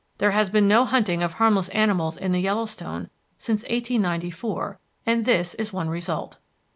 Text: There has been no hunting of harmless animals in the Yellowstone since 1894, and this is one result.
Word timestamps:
There 0.17 0.31
has 0.31 0.49
been 0.49 0.67
no 0.67 0.83
hunting 0.83 1.21
of 1.21 1.33
harmless 1.33 1.69
animals 1.69 2.17
in 2.17 2.31
the 2.31 2.41
Yellowstone 2.41 3.11
since 3.37 3.61
1894, 3.65 4.79
and 5.05 5.25
this 5.25 5.53
is 5.53 5.71
one 5.71 5.91
result. 5.91 6.39